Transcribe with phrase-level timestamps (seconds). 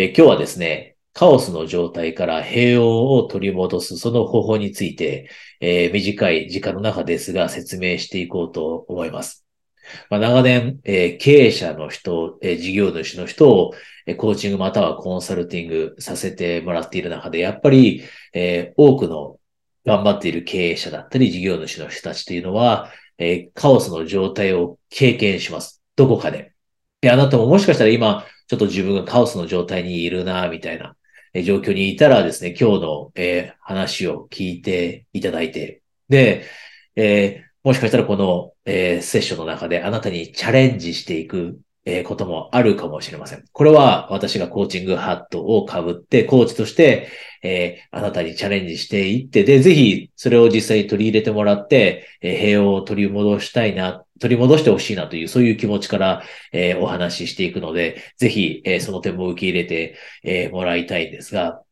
[0.00, 5.28] え今日はですね、カオスの状態から平穏を取り戻すその方法について、
[5.60, 9.44] えー短い時間の中ですが説明していこうと思います。
[10.08, 13.72] まあ、長年、えー経営者の人、えー事業主の人を
[14.06, 19.40] えコーチングまたはコンサルティングさせてもらっている中で、やっぱり、え多くの
[19.84, 25.82] 頑張っている経営者だったり事業主の人たちというのは、えカオスの状態を経験します。
[25.96, 26.52] どこかで。
[27.00, 30.96] で、あなたももしかしたら今、ちょっと自分がカオスの状態にいるな、みたいな
[31.32, 36.44] え状況にいたらですね、今日の、え話を聞いていただいて、で、
[36.96, 43.44] えーもしかしたらこの、えセッションの中であなたにチャレンジしていく、えこともあるかもしれません。
[43.52, 47.08] これは私がコーチングハットを被って、コーチとして、
[47.42, 56.22] えあなたにチャレンジしていって、で、ぜひそれを実際に取り入れてもらって、え平和を取り戻したいな、取り戻してほしいなという、そういう気持ちから、
[56.52, 61.62] えーお話ししていくので、ぜひ、えーその点も受け入れて、えーもらいたいんですが、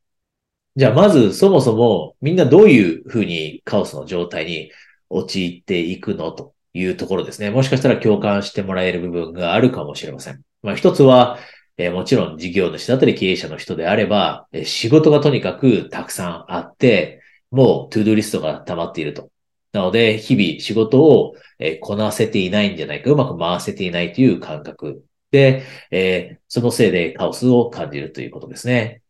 [0.77, 4.71] じゃあまずそもそもみんなどういうふうにカオスの状態に
[5.09, 7.51] 陥っていくのというところですね。
[7.51, 10.43] もしかしたら共感してもらえる部分があるかもしれません。
[10.63, 11.39] まあ一つは、
[11.79, 19.31] えーもちろん事業主だったり経営者の人であれば、えー仕事がとにかくたくさんあって、もうトゥードゥリストが溜まっていると。
[19.77, 29.03] なので、日々仕事を、えこなせていないんじゃないか、うまく回せていないという感覚で、えそのせいでカオスを感じるということですね。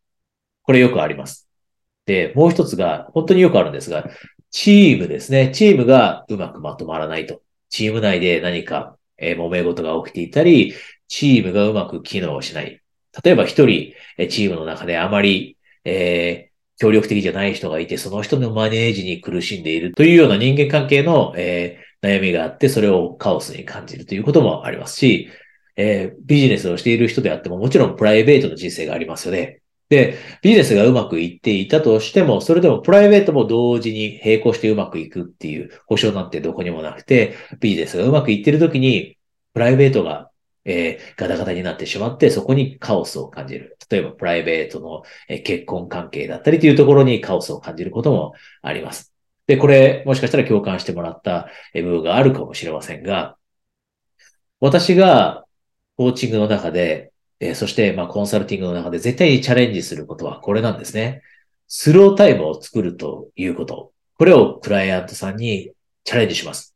[0.62, 1.48] これよくあります。
[2.06, 4.10] で、もう一つが、本当によくあるんですが、
[4.50, 5.52] チームですね。
[5.54, 7.42] チームがうまくまとまらないと。
[7.68, 10.74] チーム内で何か、え揉め事が起きていたり、
[11.08, 12.82] チームがうまく機能しない。
[13.24, 13.94] 例えば一人、
[14.28, 16.45] チームの中であまり、えー
[16.78, 25.28] 協力的じゃない人がいて、その人のマネージに苦しんでいるというような人間関係の、えー悩みがあって、それをカオスに感じるということもありますし、
[25.76, 29.60] えービジネスをしている人であっても、もちろんプライベートの人生がありますよね。
[29.88, 39.16] で、ビジネスがうまくいっていたとしても、それでもプライベートも同時に並行してうまくいくっていう保証なんてどこにもなくて、ビジネスがうまくいってるときに、
[39.54, 40.30] プライベートが、
[40.66, 43.78] えーガタガタになってしまって、そこにカオスを感じる。
[43.90, 49.12] 例えば、プライベートの、えー結婚関係だったりというところにカオスを感じることもあります。
[49.46, 53.36] で、これ、もしかしたら共感してもらった部分があるかもしれませんが、
[54.60, 55.44] 私が
[55.96, 61.22] コーチングの中で、えーそして、まあ、コンサルティングの中で絶対にチャレンジすることはこれなんですね。
[61.68, 63.92] スロータイムを作るということ。
[64.18, 65.72] これをクライアントさんに
[66.04, 66.74] チャレンジします。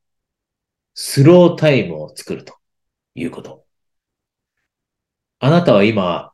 [0.94, 2.54] スロータイムを作ると
[3.14, 3.64] いうこと。
[5.42, 6.32] あなたは今、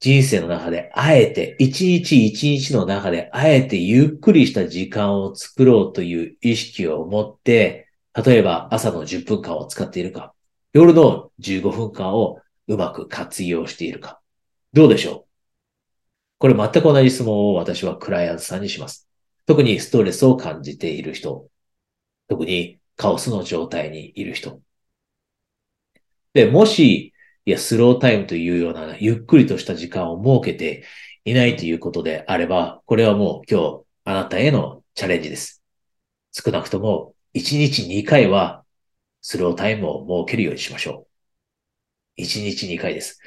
[0.00, 7.88] 人生の中であえて、一日一日の中であえてゆっくりした時間を作ろうという意識を持って、
[8.22, 10.34] 例えば朝の10分間を使っているか、
[10.74, 14.20] 夜の15分間をうまく活用しているか。
[14.74, 15.24] どうでしょう？
[16.38, 19.08] これ全く同じ質問を私はクライアントさんにします。
[19.46, 21.46] 特にストレスを感じている人。
[22.28, 24.60] 特にカオスの状態にいる人。
[26.34, 27.11] で、もし、
[27.44, 30.84] いや、スロータイムというようなゆっくりとした時間を設けて
[31.24, 35.62] いないということであれば、これはもう今日あなたへのチャレンジです。
[36.32, 38.64] 少なくとも1日2回は
[39.22, 41.08] スロータイムを設けるようにしましょ
[42.18, 42.22] う。
[42.22, 43.20] 1日2回です。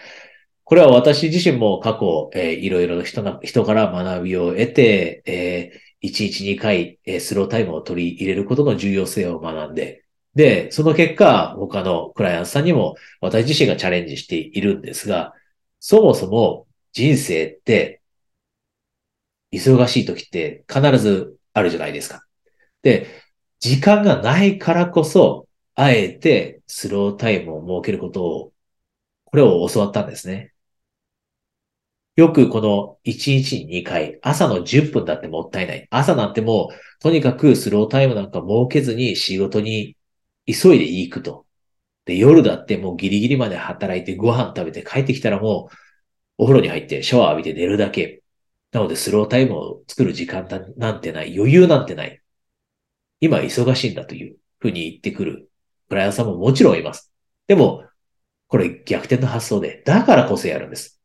[0.65, 10.04] これは私自身も過去、えーいろいろ人な人から学びを得て、えー1日2回、えースロータイムを取り入れることの重要性を学んで、
[10.35, 15.33] で、その結果、他のクライアントさんにも私自身がチャレンジしているんですが、
[15.79, 18.01] そもそも人生って、
[19.51, 22.25] 忙しい時って必ずあるじゃないですか。
[22.83, 23.07] で、
[23.59, 28.53] 時間がないからこそ、あえてスロータイムを設けることを、
[29.25, 30.53] これを教わったんですね。
[32.15, 35.87] よくこの1日に2回、朝の10分だってもったいない。
[35.91, 39.94] 朝なんてもう、とにかくスロータイムなんか設けずに仕事に
[40.45, 41.45] 急いで行くと。
[42.05, 45.75] で、夜だってもうギリギリまで働いてご飯食べて帰ってきたらもう、
[46.37, 48.21] お風呂に入ってシャワー浴びて寝るだけ。
[48.71, 50.47] なのでスロータイムを作る時間
[50.77, 51.35] なんてない。
[51.35, 52.21] 余裕なんてない。
[53.21, 55.49] 今忙しいんだというふうに言ってくる
[55.89, 57.11] クライアントさんももちろんいます。
[57.47, 57.85] でも、
[58.47, 61.01] これ逆転の発想で、だからこそやるんです。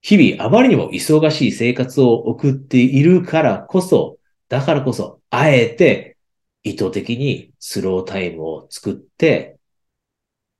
[0.00, 4.18] 日々あまりにも忙しい生活を送っているからこそ、
[4.48, 6.11] だからこそ、あえて
[6.62, 9.58] 意図的にスロータイムを作って、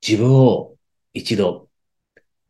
[0.07, 0.77] 自分を
[1.13, 1.69] 一度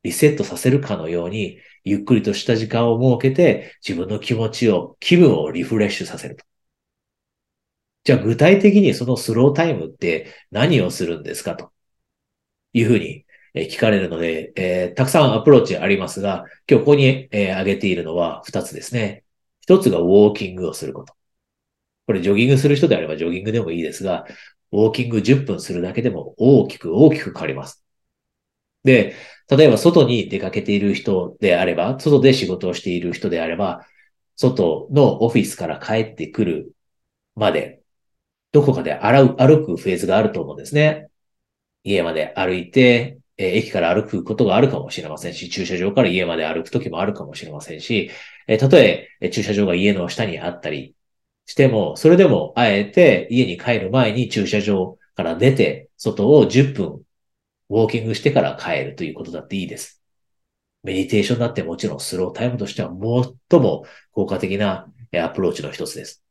[0.03, 6.45] リセットさせるかのように、ゆっくりとした時間を設けて、自分の気持ちを、気分をリフレッシュさせると。
[8.05, 11.71] じゃあ具体的にそのスロータイムって何をするんですかと
[12.73, 19.25] いうふうに聞かれるので、えー、たくさんアプローチありますが、今日ここに、えー、挙げているのは2つですね。
[19.69, 21.15] 1つがウォーキングをすること。
[22.07, 24.27] これジョギングする人であればジョギングでもいいですが、
[24.73, 27.85] ウォーキング10分するだけでも大きく大きく変わります。
[28.85, 29.15] で、
[29.49, 33.87] 例えば外に出かけている人であれば、外で仕事をしている人であれば、
[34.37, 36.73] 外のオフィスから帰ってくる
[37.37, 37.83] まで、
[38.53, 41.09] どこかで歩くフェーズがあると思うんですね。
[41.85, 48.11] 家まで歩いて、え、駅から歩くことがあるかもしれませんし、駐車場から家まで歩くときもあるかもしれませんし、
[48.47, 50.95] えー、たとええ駐車場が家の下にあったり
[51.47, 57.03] しても、それでもあえて家に帰る前に駐車場から出て、外を10分
[57.69, 60.03] ウォーキングしてから帰るということだっていいです。
[60.83, 62.91] メディテーションだってもちろんスロータイムとしては
[63.51, 66.23] 最も効果的なアプローチの一つです。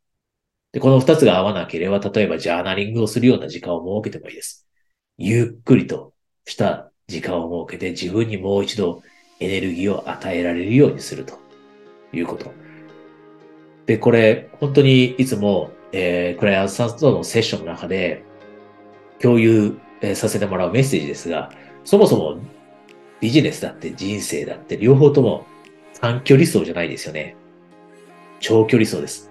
[0.72, 4.68] で、この二つが合わなければ、例えばジャーナリングをするような時間を設けてもいいです。
[5.18, 6.14] ゆっくりと
[6.46, 9.04] した時間を設けて自分にもう一度
[9.40, 11.38] エネルギーを与えられるようにすると
[12.14, 12.52] いうこと。
[13.86, 18.24] で、これ、本当にいつも、えー、クライアントさんとのセッションの中で
[19.20, 19.78] 共有
[20.16, 21.52] させてもらうメッセージですが、
[21.84, 22.38] そもそも
[23.20, 25.46] ビジネスだって人生だって両方とも
[26.00, 27.36] 短距離走じゃないですよね。
[28.40, 29.30] 長距離走です。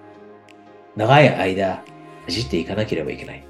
[0.95, 1.83] 長い間
[2.25, 3.45] 走っていかなければいけない。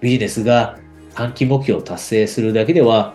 [0.00, 0.78] ビジネスが
[1.14, 3.14] 短期目標を達成するだけでは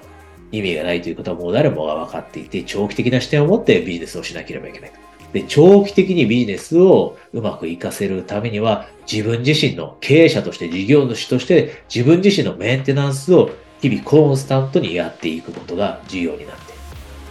[0.51, 4.91] 意味がないということはもう誰もが分かっていて、長期的な視点を持ってビジネスをしなければいけない。
[5.33, 13.49] で、長期的にビジネスをうまく活かせるためには、自分自身の経営者として事業主として自分自身のメンテナンスを
[13.81, 16.73] 日々コンスタントにやっていくことが重要になって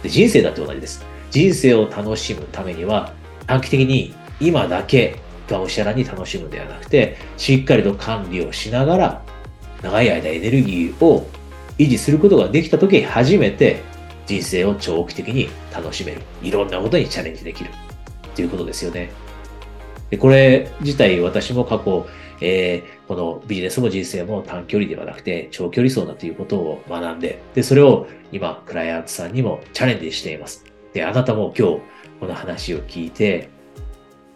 [0.03, 1.03] で人生だって同じです。
[1.31, 3.13] 人生を楽しむためには
[3.47, 9.21] 短期的に今だけがむしゃらに楽しむのではなくて、しっかりと管理をしながら
[9.81, 11.27] 長い間エネルギーを
[11.77, 13.81] 維持することができた時初めて
[14.27, 16.21] 人生を長期的に楽しめる。
[16.43, 17.71] いろんなことにチャレンジできる。
[18.31, 19.11] っていうことですよね。
[20.09, 22.05] でこれ自体私も過去、
[22.41, 30.65] えー、このビジネスも人生も短距離ではなくて長距離走だということを学んで、で、それを今、クライアントさんにもチャレンジしています。
[30.93, 31.81] で、あなたも今日
[32.19, 33.49] この話を聞いて、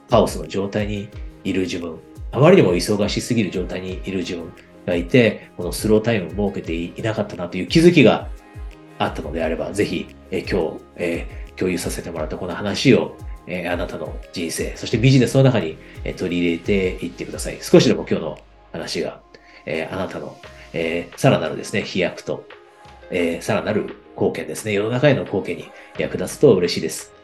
[0.10, 1.10] カオスの状態に
[1.44, 2.00] いる自分、
[2.32, 4.52] あまりにも忙しすぎる状態にいる自分
[4.86, 8.30] がいて、このスロータイムを設けていなかったなという気づきが
[8.98, 13.16] あったのであれば、ぜひ、え今日、えー、共有させてもらったこの話を
[13.48, 17.58] えー、あなたの人生、そしてビジネスの中に、えー、取り入れていってください。
[17.62, 18.40] 少しでも今日の
[18.72, 19.22] 話が、
[19.66, 20.38] えー、あなたの、
[20.74, 22.46] えさらなるですね、飛躍と、
[23.10, 27.15] えさらなる貢献ですね、世の中への貢献に役立つと嬉しいです。